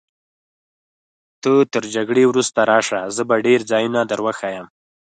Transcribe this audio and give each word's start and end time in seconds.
ته 1.41 1.51
تر 1.73 1.83
جګړې 1.95 2.23
وروسته 2.27 2.59
راشه، 2.71 2.99
زه 3.15 3.21
به 3.29 3.35
ډېر 3.45 3.59
ځایونه 3.71 3.99
در 4.09 4.19
وښیم. 4.25 4.65